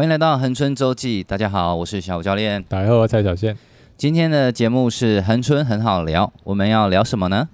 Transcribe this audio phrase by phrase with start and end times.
[0.00, 3.54] 欢迎来到恒春周记，大家好，我是小五教练，大家好，我蔡小宪。
[3.98, 7.46] 今天的节目是恒春很好聊，我们要聊什么呢？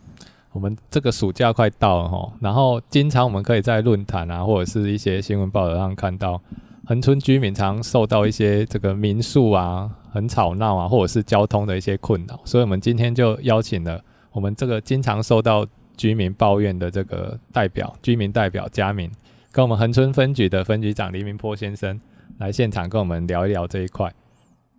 [0.53, 6.40] 我们这个暑假快到了哈，然后经常我们可以在论坛啊，或者是一些新闻报道上看到，
[6.85, 14.00] 恒春居民常受到一些这个民宿啊很吵闹啊，或者是交通的一些困扰，所以我们今天就邀请了
[14.31, 19.11] 我们这个经常受到居民抱怨的这个代表，居民代表嘉明，
[19.50, 22.00] 跟我们恒春分局的分局长黎明波先生。
[22.39, 24.13] 来现场跟我们聊一聊这一块。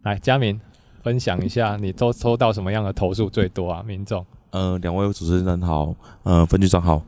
[0.04, 0.60] 来，佳明
[1.02, 3.82] 分享一下，你都收到什么样的投诉最多啊？
[3.84, 4.24] 民众？
[4.52, 5.94] 呃，两位主持人好，
[6.24, 7.02] 呃，分局长好。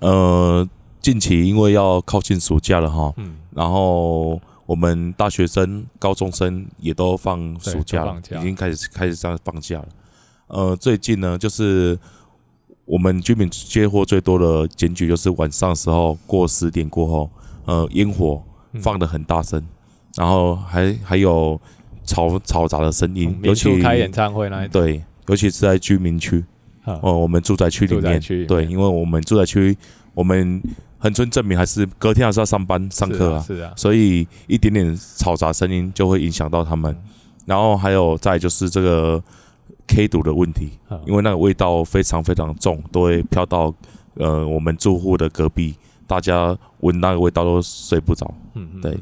[0.00, 0.66] 呃，
[1.00, 9.88] 近期因为要靠近暑假了哈，嗯，然后我们大学生、高中生也都放暑假了，已经开始开始这样放假了。
[10.46, 11.96] 呃，最近呢，就是
[12.86, 17.30] 我们居民接获最多的检举，就是晚上的时候过十点过后，
[17.66, 18.42] 呃，烟火
[18.80, 19.60] 放的很大声。
[19.60, 19.68] 嗯
[20.20, 21.58] 然后还还有
[22.04, 26.44] 嘈嘈杂的声音，尤其开演唱会那一对，尤其是在居民区
[26.84, 29.74] 哦，我们住宅区里面，对，因为我们住宅区，
[30.12, 30.62] 我们
[30.98, 36.94] 恒春证明还是隔天还是要上班上课啊，是啊，所以一点点嘈杂声音就会影响到他们。
[37.46, 39.22] 然后还有再就是这个
[39.86, 40.72] K 毒的问题，
[41.06, 43.74] 因为那个味道非常非常重，都会飘到
[44.16, 48.30] 呃我们住户的隔壁，大家闻那个味道都睡不着。
[48.52, 48.94] 嗯，对。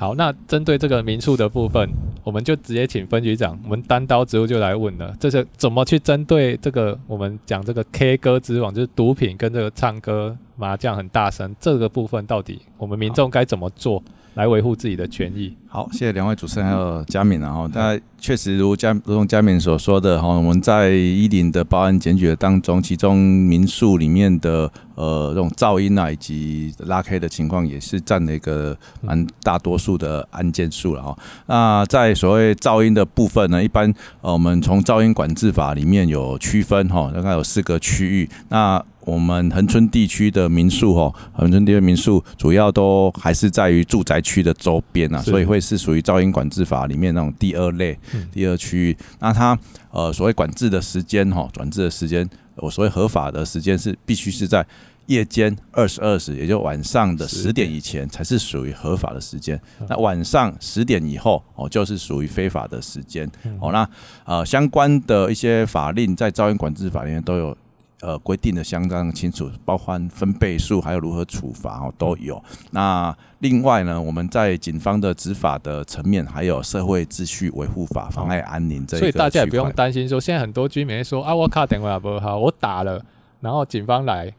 [0.00, 1.86] 好，那针对这个民宿的部分，
[2.24, 14.02] 我们就直接请分局长，我们单刀直入就来问了，这是怎么去针对这个我们讲这个 K 歌之王，就是毒品跟这个唱歌麻将很大声这个部分，到底我们民众该怎么做？
[14.34, 15.56] 来维护自己的权益。
[15.68, 31.16] 好，谢谢两位主持人还有佳明，然后大家确实如佳如同佳敏所说的哈，我们在一零的报案检举当中，其中民宿里面的呃这种噪音啊以及拉黑的情况，也是占了一个蛮大多数的案件数了哈。
[31.46, 38.28] 那在所谓噪音的部分呢，一般呃我们从噪音管制法里面有区分哈，大概有四个区域。
[38.48, 47.98] 那我们恒春地区的民宿哈，恒春地区民宿主要都还是在于住宅区的周边啊，所以会是属于噪音管制法里面那种第二类、
[48.30, 48.96] 第二区域。
[49.18, 49.58] 那它
[49.90, 54.64] 呃所谓管制的时间哈，管制的时间，我所谓合法的时间是必须是在
[55.06, 59.60] 夜间二十二时，也就晚上的十点以前才是属于合法的时间。
[59.88, 63.28] 那晚上十点以后哦，就是属于非法的时间。
[63.58, 63.88] 哦，那
[64.24, 67.56] 呃相关的一些法令在噪音管制法里面都有。
[68.02, 72.42] 呃，规定的相当清楚，包括分贝数，还有如何处罚哦，都有。
[72.70, 79.00] 那另外呢，我们在警方的执法的层面，还有社会秩序维护法，妨碍安宁这一块。
[79.00, 83.04] 所以大家也不用担心说，现在很多居民说啊，我卡电话不好，我打了，
[83.40, 84.32] 然后警方来。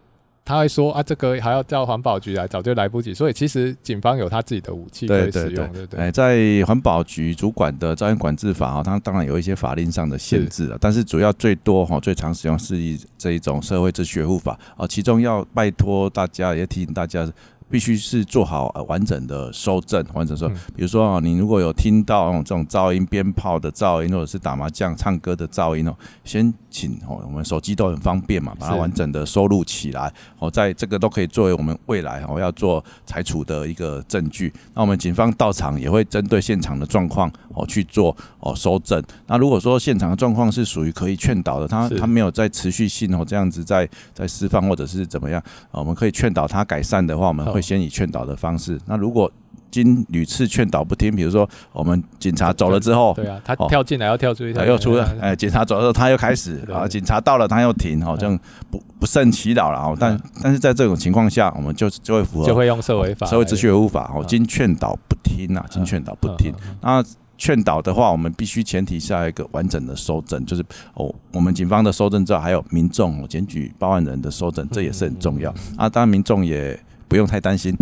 [0.44, 3.14] 他会说啊，这个还要叫环保局来，早就来不及。
[3.14, 6.00] 所以其实警方有他自己的武器可以使用，对对对。
[6.00, 17.28] 哎，在环保局主管的噪音管制法啊，它当然有一些法令上的限制了，但是主要最多哈，最常使用是一这一种社会秩序维护法啊，其中要拜托大家，也提醒大家。
[17.72, 25.96] 必须是做好完整的收证，完整说，比如说啊，你如果有听到这种噪音、鞭炮的噪音，或者是打麻将、唱歌的噪音哦，
[26.26, 34.54] 先请哦，我们手机都很方便嘛，把它完整的收录起来，哦，在这个都可以作为我们未来哦要做裁处的一个证据。
[34.74, 39.02] 那我们警方到场也会针对现场的状况哦去做哦收证。
[39.28, 45.42] 那如果说现场的状况是属于可以劝导的，他他没有在持续性哦这样子在在释放或者是怎么样，
[45.72, 47.62] 我们可以劝导他改善的话，我们会。
[47.62, 49.32] 先以劝导的方式，那如果
[49.70, 58.38] 经屡次劝导不听，比如说我们警察走了之后，对啊，他跳进来要跳出去，他又出了，哎，警察走了之后他又开始，啊，警察到了他又停，好，这样
[58.72, 59.96] 不不胜其扰了啊。
[59.98, 66.52] 但但是在这种情况下，我们就就会符合，就会用社会法、社会秩序维护法，哦，经劝导不听啊，经劝导不听。
[66.82, 67.02] 那
[67.42, 70.64] 劝导的话，我们必须前提下一个完整的收证，就是
[70.94, 75.90] 哦，我们警方的收证之后，还有民众检举报案人的收证，这也是很重要啊。
[75.90, 77.76] 当然，民众也不用太担心。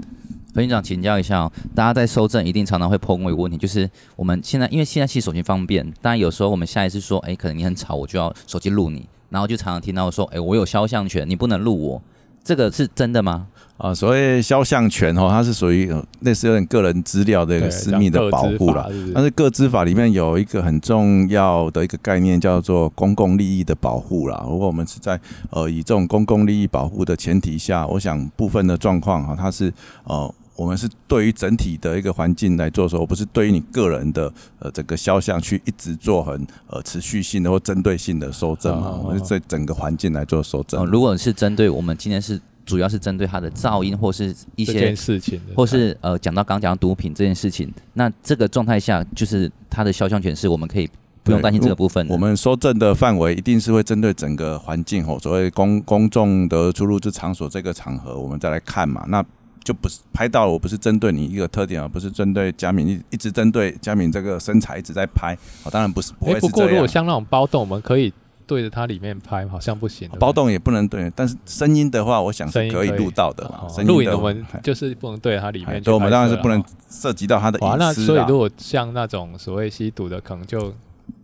[0.53, 12.01] 分局长请教一下哦，大家在收证一定常常会碰过一个问题，就是我们现在因为现在其实手机方便，当然有时候我们下一次说，哎，可能你很吵，我就要手机录你，然后就常常听到说，哎，我有肖像权，你不能录我，
[12.45, 13.47] 这个是真的吗？
[13.79, 15.89] 啊，所谓肖像权哦，它是属于
[16.19, 18.85] 类似有点个人资料的一个私密的保护啦。
[19.15, 24.45] 但是个资法里面有一个很重要的一个概念，叫做公共利益的保护啦。
[24.47, 25.17] 如果我们是在
[25.49, 29.73] 呃以这种公共利益保护的前提下，我想部分的状况哈，它是
[30.03, 30.31] 呃。
[30.55, 34.29] 我们是对于整体的一个环境来做的时候，不是对于你个人的
[34.59, 38.91] 呃整个肖像去一直做很呃持续性的或针对性的收证嘛？
[39.01, 40.85] 我们是对整个环境来做搜证。
[40.85, 42.37] 如果是针对我们今天是
[42.69, 50.87] 主要是针对它的噪音或是一些事情，或是呃讲到刚讲到毒品这件事情，那这个状态下就是它的肖像权是我们可以
[51.23, 52.07] 不用担心这个部分。
[52.07, 59.03] 我们搜证的范围一定是会针对整个环境吼，所谓公公众的出入之场所这个场合，我们再来看嘛。
[59.07, 59.25] 那
[59.63, 65.35] 就不是拍到了，我不是针对你一个特点，而不是针对佳敏一一直针对佳敏这个身材一直在拍。
[65.63, 66.51] 好，当然不是，不会是这样。
[66.51, 68.13] 不过如果像那种包栋，我们可以
[68.49, 70.09] 对着它里面拍，好像不行。
[70.19, 73.67] 包栋也不能对，但是声音的话，我想是可以录到的嘛。
[73.83, 77.77] 录影我们就是不能对着它里面，所以我们当然是不能涉及到它的隐私。
[77.77, 80.73] 那所以如果像那种所谓吸毒的，可能就。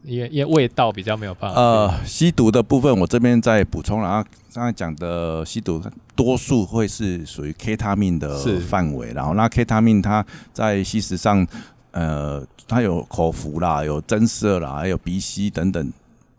[0.03, 1.59] 因为因为味道比较没有办法。
[1.59, 4.23] 呃，吸毒的部分我这边再补充了啊，
[4.53, 5.81] 刚才讲的吸毒
[6.15, 8.37] 多数会是属于 K 他命的
[8.67, 10.23] 范围，然后那 K 他命它
[10.53, 11.45] 在吸食上，
[11.89, 15.91] 呃，它有口服啦，有增色啦，还有鼻吸等等，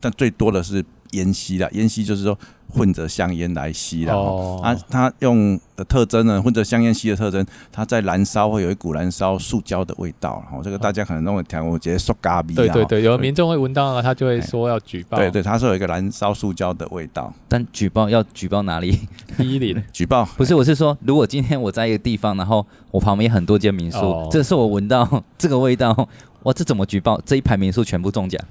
[0.06, 2.38] 但最多的是烟吸啦，烟吸就是说。
[2.68, 12.54] 混着香烟来吸的，哦，啊它用的特征呢，混着香烟吸的特征，它在燃烧会有一股燃烧塑胶的味道，然后这个大家可能都会调，我觉得塑咖逼。
[12.54, 15.16] 对对对，有民众会闻到了，他就会说要举报。
[15.16, 18.98] 对对，他是有一个燃烧塑胶的味道，但举报要举报哪里？
[19.38, 25.94] 一零 举报不是，我是说，如果今天我在一个地方，然后我旁边很多间民宿，哦，这是我闻到这个味道，
[26.42, 27.18] 哇，这怎么举报？
[27.24, 28.44] 这一排民宿全部中奖。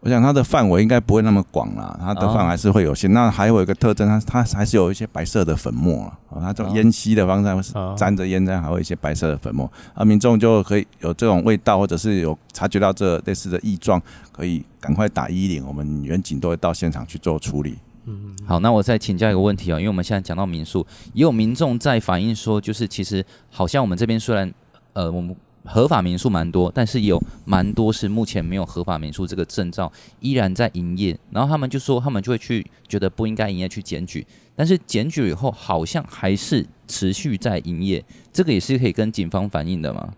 [0.00, 3.12] 我想它的范围应该不会那么广啦，它的范围还是会有限。
[3.12, 14.00] 那还有一个特征，它它还是有一些白色的粉末啊，它这种烟吸的方式沾着烟，这样还会有一些白色的粉末，啊，民众就可以有这种味道，或者是有察觉到这类似的异状，
[14.30, 17.76] 可以赶快打一零，我们远警都会到现场去做处理。
[18.04, 24.52] 嗯，好，那我再请教一个问题哦，因为我们现在讲到民宿，也有民众在反映说，就是其实好像我们这边虽然
[24.92, 25.34] 呃我们。
[25.66, 31.18] 合法民宿蛮多，但是有蛮多是目前没有合法民宿这个证照，依然在营业。
[31.30, 40.14] 然后他们就说，他们就会去觉得不应该营业去检举，但是检举以后好像还是持续在营业，这个也是可以跟警方反映的吗？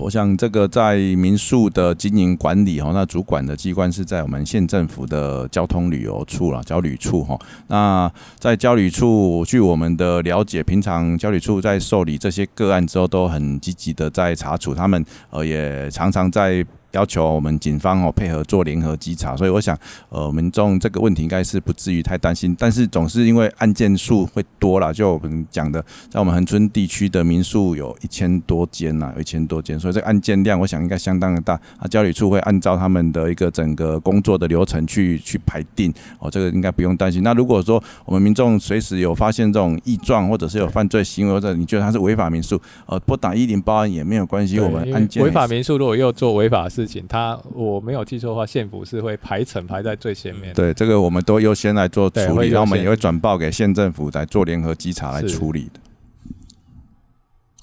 [0.00, 7.38] 我想这个在民宿的经营管理哈，那主管的机关是在我们县政府的交通旅游处啦，交旅处哈。
[7.66, 16.64] 那在交旅处，据我们的了解，平常交旅处在受理这些个案之后，都很积极的在查处，他们呃也常常在。
[16.92, 31.54] 要求我们警方哦配合做联合稽查，所以我想，呃，民众这个问题应该是不至于太担心，但是总是因为案件数会多了，就我们讲的，在我们恒春地区的民宿有一千多间呐，有一千多间，所以这个案件量我想应该相当的大。
[31.78, 37.22] 啊，交旅处会按照他们的一个整个工作的流程去去排定，哦，这个应该不用担心。
[37.22, 44.58] 那如果说我们民众随时有发现这种异状，或者是有犯罪行为，或者你觉得他是违法民宿，呃，拨打一零报案也没有关系。
[44.58, 50.54] 我们案件违法民宿如果又做违法事情，他我没有记错的话，县府是会排程排在最前面。
[50.54, 55.80] 对，这个我们都优先来做处理，然后我们也会转报给县政府来做联合稽查来处理的。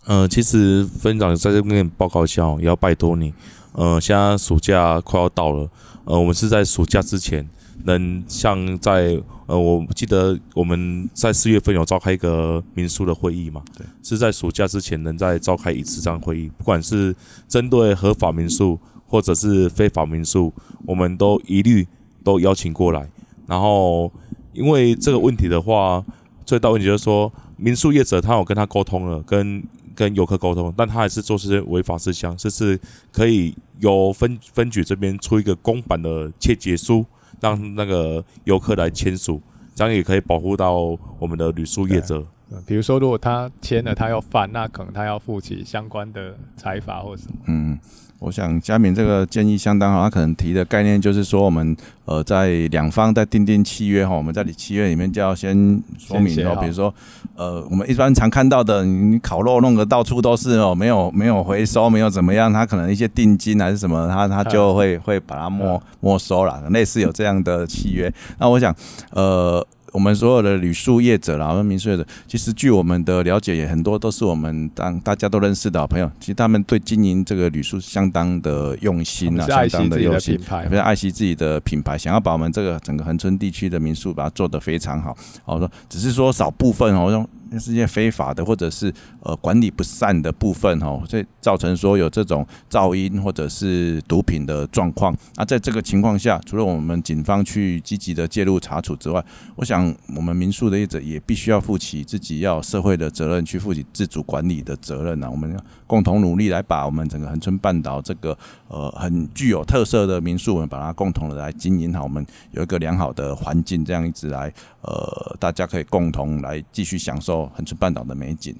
[0.07, 3.33] 呃，其实分长在这边报告一下，也要拜托你。
[3.71, 5.69] 呃，现在暑假快要到了，
[6.03, 7.47] 呃，我们是在暑假之前
[7.85, 13.63] 能像在呃，我记得我们在四月份有召开一个民宿的会议嘛？
[13.77, 17.15] 对，是在暑假之前能再召开一次这样会议，不管是
[17.47, 18.77] 针对合法民宿。
[19.07, 20.54] 或者是非法民宿，
[20.86, 21.88] 我们都一律
[22.24, 23.10] 都邀请过来。
[23.48, 24.12] 然后，
[24.54, 26.04] 因为这个问题的话，
[26.46, 32.80] 最大问题就是说，民宿业者他有跟他沟通了，跟跟游客沟通，但他还是做这些违法事项，就是
[33.12, 37.06] 可以由分分局这边出一个公版的切结书，
[37.40, 39.40] 让那个游客来签署，
[39.76, 42.26] 这样也可以保护到我们的旅宿业者。
[42.66, 47.38] 比如说，如果他签了，他要犯，那可能他要负起相关的财罚或什么。
[47.47, 47.80] 嗯。
[48.25, 55.55] 我想佳敏这个建议相当好，他可能提的概念就是说，我们呃在两方在订定契约哈，我们在契约里面就要先
[55.99, 56.91] 说明哦，比如说
[57.35, 68.11] 呃我们一般常看到的，你烤肉弄得到处都是哦，没有没有回收，没有怎么样，他可能一些定金还是什么，他他就会会把它没没收了，类似有这样的契约。
[68.39, 68.75] 那我想
[69.11, 69.63] 呃。
[69.95, 76.11] 我们所有的旅宿业者啦，我们民宿业者，其实据我们的了解，也很多都是我们当大家都认识的好朋友。
[76.19, 85.16] 其实他们对经营这个旅宿相当的用心啊，相当的用心，非常爱惜自己的品牌，想要把我们这个整个恒春地区的民宿把它做得非常好。
[85.45, 87.25] 我说，只是说少部分哦，用。
[87.56, 95.16] 那是一些非法的，或者是呃管理不善的部分哈，所以造成说有这种噪音或者是毒品的状况。
[95.38, 99.24] 那在这个情况下，除了我们警方去积极的介入查处之外，
[99.56, 105.30] 我想我们民宿的业者也必须要负起自己要社会的责任，去负起自主管理的责任呐。
[105.31, 105.57] 我们
[105.88, 114.52] 共同努力来把我们整个恒春半岛这个呃很具有特色的民宿，我们把它共同的来经营好，我们有一个良好的环境，这样一直来。
[114.85, 118.56] 呃大家可以共同来继续享受恒春半岛的美景。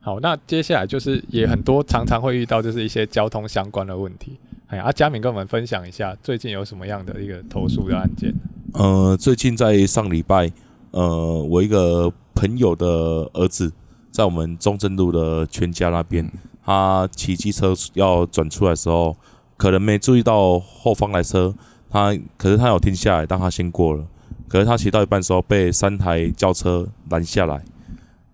[0.00, 4.38] 好，那接下来就是也很多常常会遇到就是一些交通相关的问题。
[4.68, 8.32] 哎呀，阿佳敏跟我们分享一下最近有什么样的一个投诉的案件？
[8.74, 10.50] 呃，最近在上礼拜，
[10.90, 12.86] 呃，我一个朋友的
[13.32, 13.72] 儿子
[14.10, 16.30] 在我们中正路的全家那边，
[16.62, 19.16] 他骑机车要转出来的时候，
[19.56, 21.54] 可能没注意到后方来车，
[21.90, 24.06] 他可是他有停下来，但他先过了，
[24.48, 27.62] 可是他骑到一半的时候被三台轿车拦下来，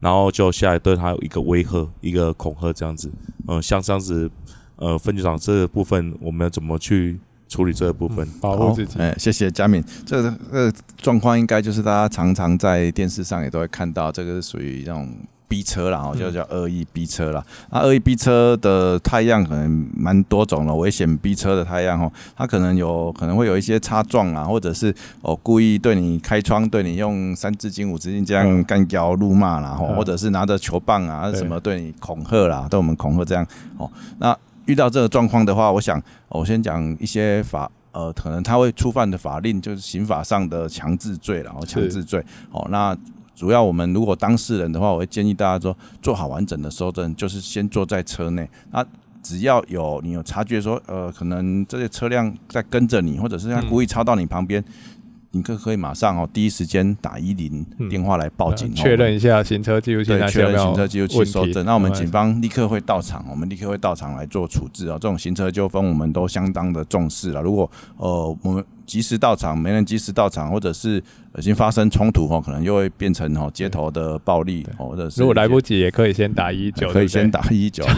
[0.01, 3.09] 然后就下来对他有一个威吓，一个恐吓这样子，
[3.49, 4.31] 嗯、呃，像这样子。
[4.77, 7.17] 呃，分局长，这个部分我们要怎么去
[7.49, 8.27] 处理这个部分？
[8.27, 8.99] 嗯、保护自己。
[8.99, 9.83] 哎，谢谢佳敏。
[10.05, 15.09] 这个这个状况应该就是大家常常在电视上也都会看到，这个是属于那种
[15.49, 17.45] 逼车啦，就叫恶意逼车啦。
[17.71, 33.47] 那恶意逼车的态样可能蛮多种了，危险逼车的态样哦，它可能有可能会有一些擦撞啊，或者是哦故意对你开窗，对你用三字经、五字经这样干嚼怒骂啦，或者是拿着球棒啊什么对你恐吓啦，对我们恐吓这样
[33.79, 34.37] 哦，那。
[34.67, 42.25] 遇到这个状况的话，我想我先讲一些法，呃，可能他会触犯的法令就是刑法上的强制罪，然后强制罪。
[42.51, 42.97] 哦，那
[43.35, 48.49] 主要我们如果当事人的话，我会建议大家说，做好完整的收证，就是先坐在车内。
[48.71, 48.85] 那
[49.23, 54.61] 只要有你有察觉说，呃，可能这些车辆在跟着你，或者是他故意超到你旁边。
[54.61, 54.94] 嗯
[55.35, 61.67] 你可可以马上哦，第一时间打一零电话来报警，确、嗯、认一下行车记录器，对，确认行车记录器收证。
[61.67, 64.95] 那我们警方立刻会到场，我们立刻会到场来做处置啊。
[64.95, 67.43] 这种行车纠纷我们都相当的重视了。
[67.43, 71.03] 如果呃我们及时到场，没人及时到场，或者是
[71.37, 77.85] 已经发生冲突哦，可能又会变成哦街头的暴力，或者是如果来不及也可以先打一九，可以先打一九。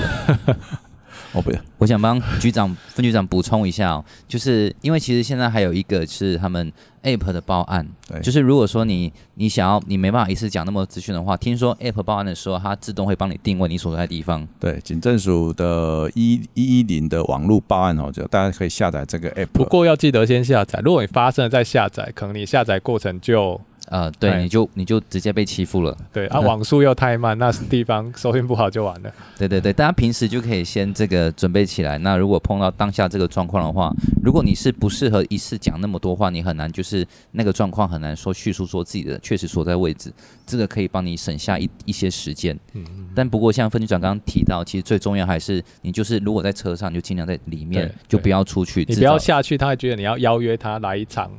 [1.36, 14.48] 哦，不，我想帮局长、分局长补充一下哦，就是因为其实现在还有一个是他们 App 的报案，对，就是如果说你你想要你没办法一次讲那么多资讯的话，听说 App 报案的时候，它自动会帮你定位你所在的地方。
[14.58, 23.60] 对，警政署的一一一零的网络报案哦，就大家可以下载这个 App，不过要记得先下载，如果你发生了再下载，可能你下载过程就。
[23.88, 25.96] 呃，对，你就你就直接被欺负了。
[26.12, 29.12] 对啊， 网速又太慢，那地方收讯不好就完了。
[29.38, 31.96] 对对对，大家平时就可以先这个准备起来。
[31.98, 40.12] 那如果碰到当下这个状况的话，如果你是不适合一次讲那么多话，你很难就是那个状况很难说叙述说自己的确实所在位置，
[40.44, 42.58] 这个可以帮你省下一一些时间。
[42.72, 43.08] 嗯嗯。
[43.14, 48.84] 但不过像分局长刚刚提到，其实最重要还是你就是如果在车上，就尽量在里面，就不要出去。
[48.88, 51.30] 你不要下去，他会觉得你要邀约他来一场。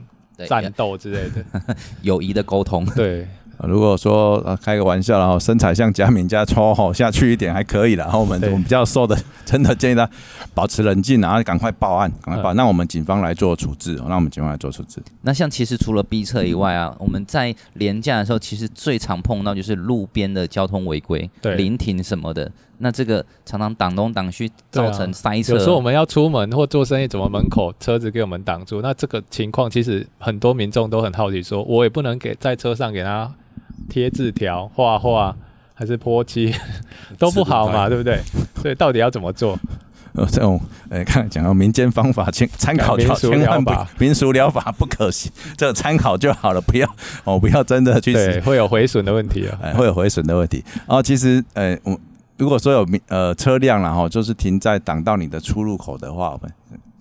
[0.45, 2.85] 战斗之类的， 友谊的沟通。
[2.87, 3.27] 对，
[3.63, 8.03] 如果说呃开个玩笑，然后身材像贾敏家超好下去一点还可以了。
[8.03, 10.07] 然 后我们我们比较瘦的，真的建议他
[10.53, 13.95] 保持冷静，然后赶快报案，赶快报案，让我们警方来做处置。
[13.95, 15.01] 让我们警方来做处置。
[15.21, 22.51] 那像其实除了逼车以外啊，我们在廉价的时候，其实最常碰到就是路边的交通违规、临停什么的。
[22.79, 25.53] 那这个常常挡东挡西，造成塞车。
[25.53, 28.81] 有时候我们要出门或做生意，怎么门口车子给我们挡住？
[28.81, 33.33] 那这个情况其实很多民众都很好奇，说我也不能给在车上给他
[33.89, 35.35] 贴字条、画画，
[35.73, 36.53] 还是泼漆，
[37.17, 38.19] 都不好嘛，对不对？
[38.61, 39.57] 所以到底要怎么做？
[40.13, 46.87] 呃，这种呃，看讲到民间方法，请参考就好，千万不民俗疗法不可行，这个参考就好了，不要
[47.23, 50.63] 哦，不要真的去对，会有毁损的问题啊，会有毁损的问题。
[50.87, 51.99] 然后其实呃，我。
[52.37, 56.51] 如果说有呃车辆然后就是停在挡到你的出入口的话，我们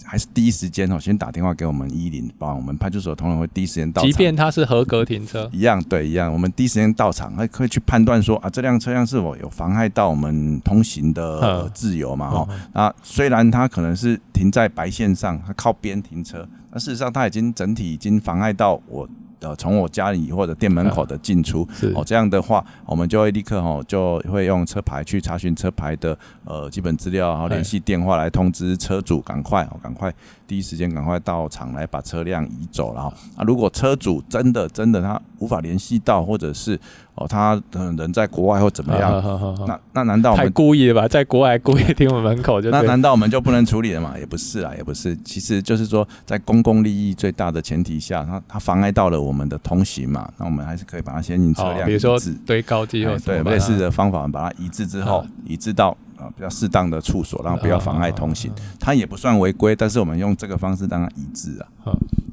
[0.05, 4.11] 还是第一时间哦，先打电话给我们一零，帮我们派出所同仁会第一时间到场。
[4.11, 12.31] 即便它是合格停车，一样对一样，我们第一时间到场，还可以去判断说啊，这辆车辆是否有妨害到我们通行的自由嘛？
[12.31, 19.09] 哈，那虽然它可能是停在白线上，它靠边停车，那事实上它已经整体已经妨碍到我。
[19.41, 30.13] 呃，从我家里或者店门口的进出， 哦，这样的话，我们就会立刻哦，就会用车牌去查询车牌的呃基本资料，然后联系电话来通知车主，赶快哦，赶快
[30.47, 32.95] 第一时间赶快到场来把车辆移走。
[32.95, 36.79] 然后啊，如果车主真的真的他无法联系到，或者是
[37.17, 39.11] 哦，他人在国外或怎么样？
[39.11, 41.09] 好好好好，那那难道我们太故意了吧？
[41.09, 42.71] 在国外故意停我们门口就？
[42.71, 44.15] 那难道我们就不能处理了吗？
[44.19, 45.17] 也不是啊，也不是。
[45.25, 58.53] 其实就是说，在公共利益最大的前提下，他他妨碍到了我们的通行嘛，那我们还是可以把它先行车辆，比如说堆高机或对类似的方法，把它移置之后，移置到啊比较适当的处所，然后不要妨碍通行。
[58.79, 61.69] 它也不算违规，但是我们用这个方式让它一致啊。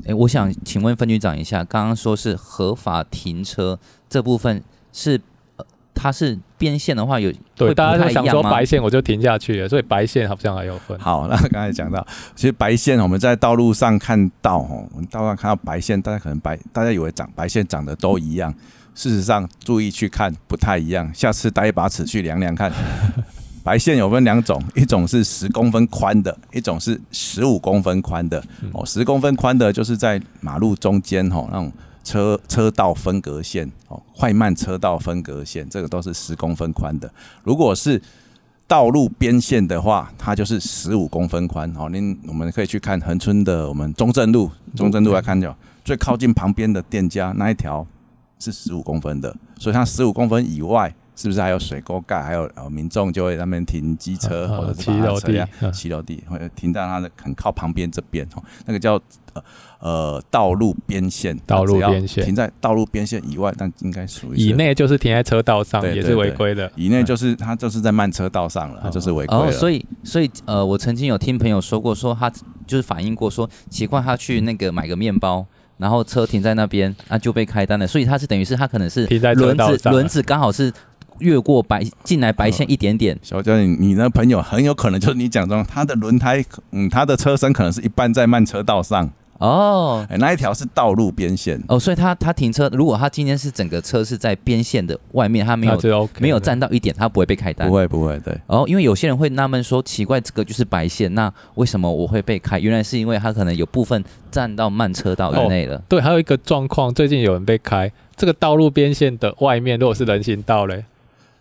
[0.03, 5.19] 哎、欸，我想请问分局长一下，刚刚说是合法停车这部分是。
[5.95, 10.97] 它是边线的话有对，大家就想说白线我就停下去了，所以白线好像还有分。
[10.99, 18.51] 好，那刚才讲到，其实白线我们在道路上看到哦，我们道路上看到白线，大家可能白，大家以为长白线长得都一样，
[18.95, 22.71] 事实上注意去看不太一样，下次带一把尺去量量看。
[23.63, 28.43] 白线有分两种，一种是十公分宽的，一种是十五公分宽的。
[28.73, 31.71] 哦，十公分宽的就是在马路中间吼，那种
[32.03, 37.09] 车车道分隔线哦，快慢车道分隔线，这个都是十公分宽的。
[37.43, 38.01] 如果是
[38.67, 41.71] 道路边线的话，它就是十五公分宽。
[41.77, 45.55] 哦，您我们可以去看恒春的我们中正路，中正路来看就
[45.85, 47.87] 最靠近旁边的店家那一条
[48.39, 50.93] 是十五公分的，所以它十五公分以外。
[51.15, 52.21] 是不是还有水沟盖？
[52.21, 58.43] 还有呃，民众就会在那边停机车或者是骑楼地，骑楼地或者停在它的很靠旁边这边哦。
[58.65, 58.99] 那个叫
[59.33, 59.43] 呃
[59.79, 66.71] 呃道路边线，道路边线停在道路边线以外，但应该属于以内就是停在车道上，也是违规的。
[66.75, 69.45] 以内就是它就是在慢车道上了，它就是违规了。
[69.45, 72.31] 哦，所以所以呃，我曾经有听朋友说过，说他
[72.65, 75.45] 就是反映过说，奇怪他去那个买个面包。
[75.75, 80.71] 然后车停在那边，啊就被开单了，所以他是等于是他可能是轮子轮子刚好是
[81.19, 83.17] 越过白进来白线一点点。
[83.21, 89.09] 小嘉，你你那朋友很有可能就是你讲中，他的轮胎，嗯，他的车身可能是一半在慢车道上。
[89.39, 97.67] 哦，哎，那一条是道路边线哦，所以他他停车，如果他今天是整个车是在边线的外面，他没有、OK、没有占到一点，他不会被开单。
[97.67, 98.33] 不会不会，对。
[98.47, 102.57] 哦，因为有些人会纳闷说，奇怪，这个就是白线，那为什么我会被开？
[102.57, 104.01] 原来是因为他可能有部分
[104.31, 105.81] 占到慢车道以内了。
[105.89, 110.85] 对，还有一个状况，最近有人被开，这个道路边线的外面，如果是人行道嘞。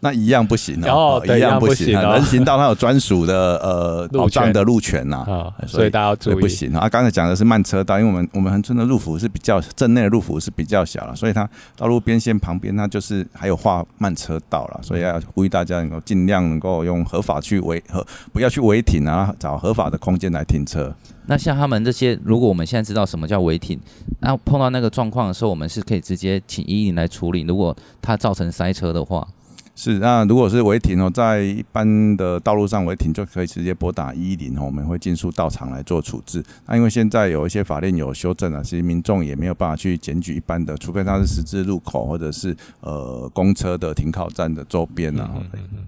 [0.05, 2.15] 那一样不行哦，一样不行啊！
[2.15, 5.25] 人行道它有专属的呃保障的路权呐，
[5.65, 6.89] 所以大家要注意不行啊。
[6.89, 20.93] 刚才讲的是慢车道，因为我们我们恒春的路幅是比较镇内的路幅是比较小了，所以它道路边线旁边它就是还有画慢车道了，所以要呼吁大家能够尽量能够用合法去违和，不要去违停啊，找合法的空间来停车。
[21.27, 23.79] 那像他们这些，如果我们现在知道什么叫违停，
[24.19, 27.43] 那碰到那个状况的时候，我们是可以直接请一一零来处理。
[27.43, 29.25] 如果它造成塞车的话。
[29.75, 36.45] 是，那如果是违停哦，在一般的道路上违停，就可以直接拨打一一零哦，我们会尽速到场来做处置。
[36.67, 45.31] 那因为现在有一些法令有修正啊，其实民众也没有办法去检举一般的，除非他是十字路口或者是呃公车的停靠站的周边啊。
[45.37, 45.79] 嗯嗯嗯。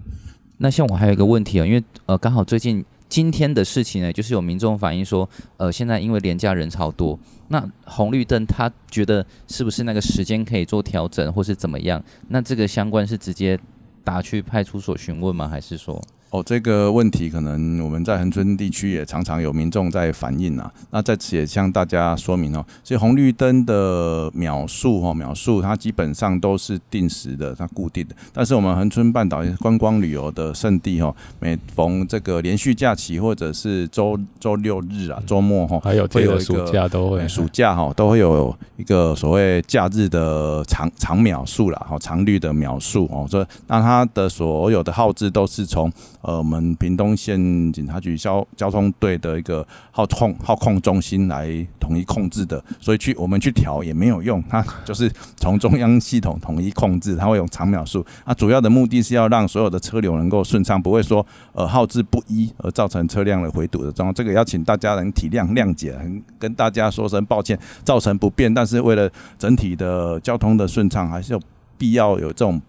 [0.57, 7.17] 那像我还有一个问题啊，因为呃刚好最近今天的事情呢，就是有民众反映说，呃现在因为廉价人潮多，
[7.49, 12.03] 那红绿灯他觉得是不是那个时间可以做调整，或是怎么样？
[12.29, 13.57] 那这个相关是直接。
[14.05, 15.47] 打去派出所询问吗？
[15.47, 16.01] 还是说？
[16.35, 20.69] 哦，这个问题可能我们在恒春地区也常常有民众在反映啊。
[20.91, 28.15] 那在此也向大家说明哦，所以红绿灯的秒数哦，秒数它基本上都是定时的，它固定的。
[28.33, 45.89] 但是我们恒春半岛观光旅游的圣地哦，每逢这个连续假期或者是周周六日啊、周末哈，还有这个暑假都会暑假哈都会有一个所谓假日的长长秒数啦，哈，长绿的秒数哦，所以那它的所有的耗资都是从。
[46.25, 51.45] 呃，我们屏东县警察局交交通队的一个号控号控中心来
[51.79, 55.07] 统一控制的，所以去我们去调也没有用，它就是
[55.37, 58.03] 从中央系统统一控制，它会用长秒数。
[58.25, 64.13] 那主要的目的是要让所有的车流能够顺畅，不会说呃号志不一而造成车辆的回堵的状况。
[64.13, 65.95] 这个要请大家能体谅谅解，
[66.39, 68.51] 跟大家说声抱歉，造成不便。
[68.51, 69.07] 但是为了
[69.37, 71.39] 整体的交通的顺畅，还是有
[71.77, 72.59] 必要有这种。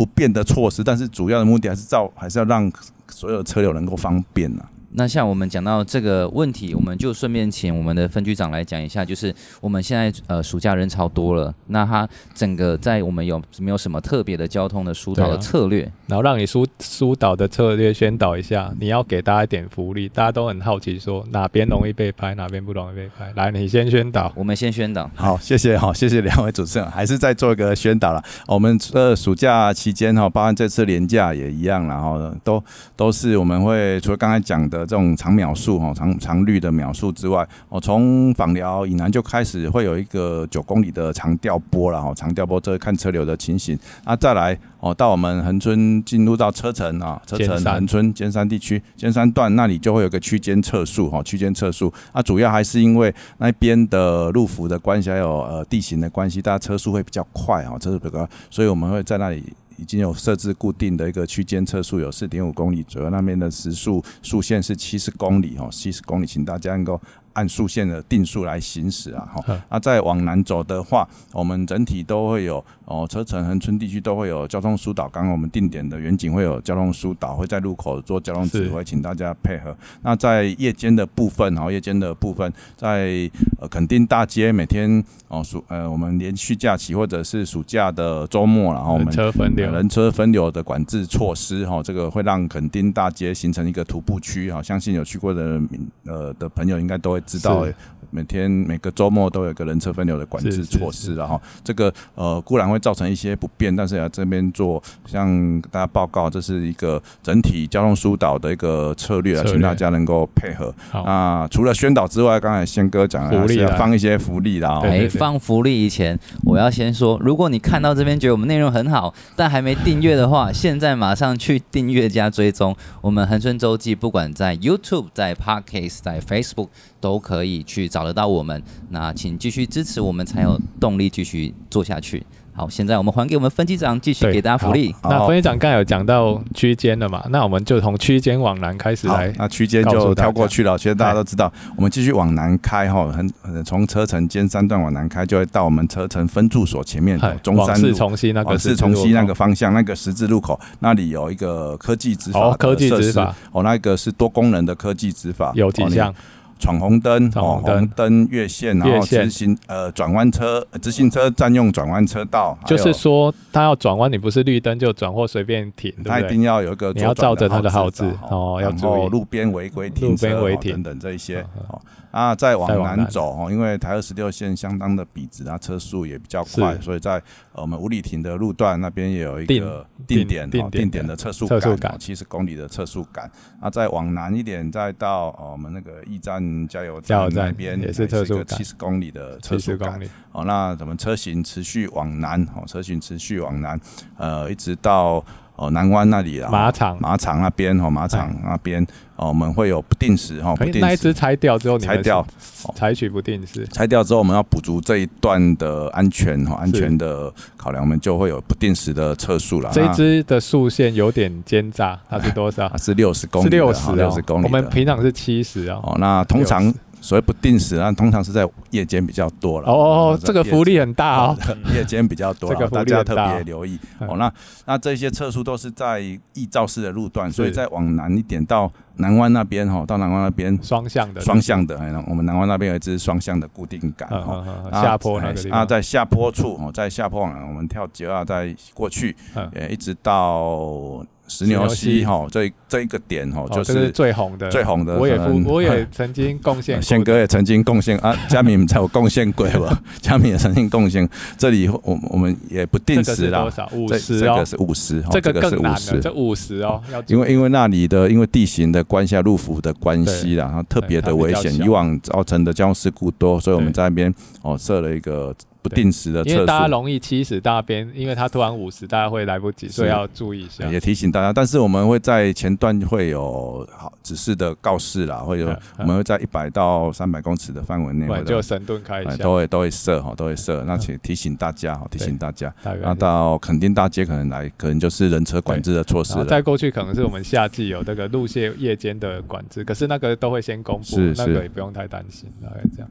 [0.00, 2.72] 不变的措施，但是主要的目的还是造，还是要让
[3.10, 4.79] 所有车流能够方便呢、啊。
[4.92, 15.84] 那像我们讲到这个问题，我们就顺便请我们的分局长来讲一下，就是我们现在呃暑假人潮多了，那他整个在我们有没有什么特别的交通的疏导的策略？
[15.84, 23.32] 啊、然后让你疏疏导的策略宣导一下，你要给大家一点福利，大家都很好奇说哪边容易被拍，哪边不容易被拍。
[23.36, 25.08] 来，你先宣导，我们先宣导。
[25.14, 28.20] 好，谢谢好，谢谢两位主持人，还是再做一个宣导了。
[28.48, 32.60] 我们呃暑假期间哈，包含这次年假也一样，然后都
[32.96, 34.79] 都是我们会除了刚才讲的。
[34.80, 43.78] 这种长秒数哈，长长绿的秒数之外，哦，从访寮以南就开始会有一个九公里的长调拨了哈，长调拨这看车流的情形。
[44.04, 51.92] 那再来哦，到我们恒春进入到车城啊，车城恒春尖山地区尖山段那里就会有个区间测速哈，区间测速。
[52.12, 59.44] 那主要还是因为那边的路幅的关系，还有呃地形的关系，大家车速会比较快哈，车速比较快，所以我们会在那里。
[59.80, 67.00] 已经有设置固定的一个区间测速，有四点五公里左右，那边的时速速限是七十公里哦，七十公里，请大家能够
[67.32, 69.62] 按速限的定速来行驶啊哈。
[69.70, 75.08] 那再往南走的话，我们整体都会有哦，车城恒春地区都会有交通疏导。
[75.08, 79.72] 刚刚我们定点的远景会有交通疏导，会在路口做交通指挥，请大家配合。
[80.02, 95.62] 那在夜间的部分，哈，夜间的部分，在呃垦丁大街每天哦暑呃我们连续假期或者是暑假的周末，然后我们人车分流，人车分流的管制措施，哈，这个会让垦丁大街形成一个徒步区，哈，相信有去过的
[96.06, 97.64] 呃的朋友应该都会知道。
[98.10, 110.74] 每天每个周末都有个人车分流的管制措施，然后这个呃固然会造成一些不便，但是要这边做向大家报告，这是一个整体交通疏导的一个策略啊，请大家能够配合。
[110.92, 114.80] 那，除了宣导之外，刚才宪哥讲的是要放一些福利啦。
[114.82, 126.68] 哎，放福利以前，我要先说，如果你看到这边觉得我们内容很好，但还没订阅的话，现在马上去订阅加追踪我们恒春周记，不管在 YouTube、在 Podcast、在 Facebook
[127.00, 128.00] 都可以去找。
[128.00, 132.24] 得到我们，那请继续支持我们，才有动力继续做下去。
[132.52, 134.92] 好，现在我们还给我们分机长继续给大家福利。
[135.04, 137.24] 那分机长刚才有讲到区间了嘛？
[137.30, 139.32] 那我们就从区间往南开始来。
[139.38, 140.76] 那区间就跳过去了。
[140.76, 147.66] 其实大家都知道，我们继续往南开哈，很从车城尖三段往南开，就会到我们车城分驻所前面中山路。
[147.66, 156.12] 往四重溪那个四重溪那个方向那个十字路口，那里有一个科技执法科技执法哦，那个是多功能的科技执法，有几项。
[156.60, 169.08] 闯红灯，哦，红灯越线，然后直行呃转弯车，直行车占用转弯车道，就是说他要转弯，你不是绿灯就转或随便停，他一定要有一个你要照着他的号志哦，要注意。
[169.08, 171.80] 路边违规停车等等这一些哦。
[172.10, 183.30] 啊，再往南走哦，因为台二十六线相当的笔直，啊，车速也比较快，所以在我们五里亭的路段那边也有一个定点定定点的测速杆，七十公里的测速杆。
[183.60, 190.00] 啊，再往南一点，再到我们那个驿站加油站那边也是测速七十公里的测速杆。
[190.32, 193.80] 哦，那咱们车型持续往南，哦，车型持续往南，
[194.16, 195.24] 呃，一直到。
[195.60, 198.82] 哦，南湾那里啊，马场马场那边哦，马场那边
[199.16, 202.26] 哦，我们会有不定时哈，不定时那一只拆掉之后，拆掉，
[202.74, 209.70] 采取不定时，拆掉之后，我们要补足这一段的安全哈，安全的考量，我们就会有不定时的测速了。
[209.70, 212.74] 这一支的速限有点奸诈，它是多少？
[212.78, 214.44] 是六十公里，六十六十公里。
[214.44, 215.78] 我们平常是七十啊。
[215.82, 216.72] 哦，那通常。
[217.00, 219.68] 所谓不定时啊，通常是在夜间比较多了。
[219.68, 221.38] 哦哦，这个福利很大哦，
[221.74, 223.78] 夜间 比较多， 大家特别留意。
[224.00, 224.32] 哦，那
[224.66, 226.00] 那这些测速都是在
[226.34, 234.44] 易肇式的路段，所以再往南一点到南湾那边哈，到南湾那边双向的，双向的，我们南湾那边有一支双向的固定杆哈。
[234.70, 239.16] 下坡那个啊，在下坡处哦，在下坡我们跳九二再过去，
[239.54, 241.04] 呃，一直到。
[241.30, 244.98] 石牛溪哈，这这一个点哈，就是最红的，最红的。
[244.98, 245.16] 我也
[245.46, 249.80] 我 也曾经贡献，宪哥也曾经贡献啊，佳明才有贡献过吧？
[250.02, 251.08] 佳明也曾经贡献。
[251.38, 256.82] 这里我我们也不定时啦，多少五十这个是五十，这个更难了，这五十哦。
[257.06, 264.12] 因为因为那里的因为地形的关系，路幅的关系啦，然后特别的危险，以往造成的交通事故多，所以我们在那边
[264.42, 265.32] 哦设了一个。
[265.62, 270.66] 不定时的因为大家容易七十大边，因为他突然五十，大家会来不及，所以要注意一下。
[270.66, 280.64] 也提醒大家，但是我们会在前段会有好指示的告示啦，会有我们会在一百到三百公尺的范围内，就神盾开一下，都会都会设哈，都会设。
[280.64, 282.52] 那请提醒大家哈，提醒大家。
[282.82, 286.24] 那到垦丁大街可能来，可能就是人车管制的措施了。
[286.24, 292.90] 再过去可能是我们夏季有这个路线夜间的管制，可是那个都会先公布，那个也不用太担心，大概这样。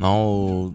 [0.00, 0.72] 然后，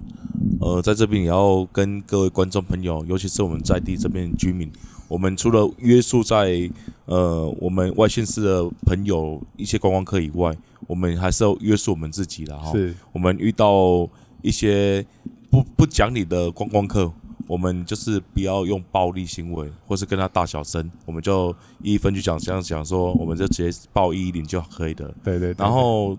[0.62, 4.72] 呃，在这边也要跟各位观众朋友，尤其是我们在地这边居民，
[5.08, 6.70] 我们除了约束在
[7.06, 12.72] 呃我们外县市的朋友一些观光客以外，我们还是要约束我们自己的哈。
[12.72, 12.94] 是。
[13.12, 14.08] 我们遇到
[14.44, 15.04] 一些
[15.50, 17.12] 不不讲理的观光客，
[17.48, 25.12] 我们就是不要用暴力行为，或是跟他大小声，我们就一分局讲这样讲说，我们就直接报一一零就可以的。
[25.24, 25.66] 对对，对。
[25.66, 26.16] 然后。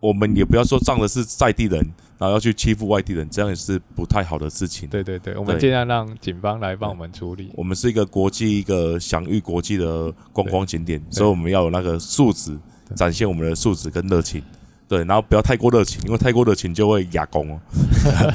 [0.00, 1.80] 我们也不要说仗的是在地人，
[2.18, 4.88] 然后要去欺负外地人，这样也是不太好的事情。
[4.88, 7.50] 对对对，我们尽量让警方来帮我们处理。
[7.54, 12.56] 我们是一个国际、一个享誉国际的观光景点，所以我们要有那个素质，
[12.94, 14.42] 展现我们的素质跟热情。
[14.88, 17.60] 对，然后不要太过热情，因为太过热情就会哑公哦。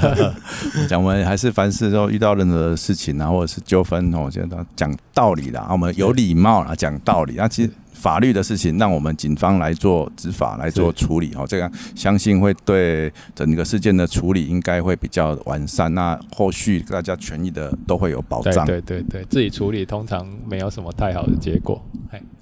[0.88, 7.72] 讲我们还是凡事都遇到任何事情啊，或者是纠纷哦，我觉得讲道理啦，我们有礼貌啊，讲道理那，其实。
[7.94, 11.32] 法律的事情，让我们警方来做执法，来做处理。
[11.36, 15.94] 哦，这个相信会对整个事件的处理应该会比较完善。
[15.94, 18.68] 那后续大家权益的都会有保障。
[18.68, 21.82] 对对对，自己处理通常没有什么太好的结果。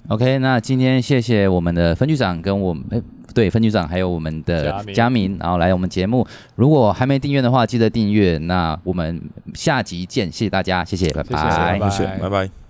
[0.08, 3.00] OK，那今天谢谢我们的分局长跟我们，哎，
[3.32, 6.26] 对分局长还有我们的佳明，然后来我们节目。
[6.56, 8.38] 如果还没订阅的话，记得订阅。
[8.38, 9.20] 那我们
[9.54, 12.61] 下集见，谢谢大家，谢谢，拜谢谢拜拜谢谢，拜拜。